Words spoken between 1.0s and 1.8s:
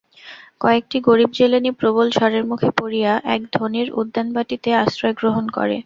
গরীব জেলেনী